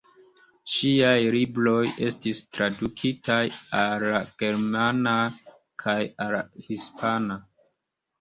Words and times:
Ŝiaj 0.75 1.17
libroj 1.33 1.81
estis 2.05 2.39
tradukitaj 2.57 3.37
al 3.81 4.05
la 4.15 4.21
germana 4.45 5.13
kaj 5.85 5.99
al 6.27 6.33
la 6.37 6.41
hispana. 6.71 7.39